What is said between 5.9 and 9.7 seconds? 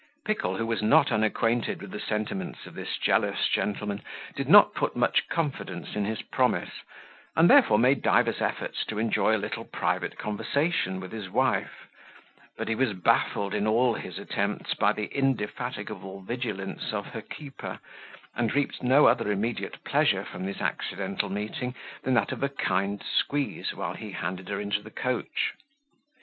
in his promise, and therefore made divers efforts to enjoy a little